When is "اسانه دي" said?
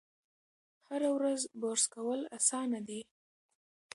2.37-3.01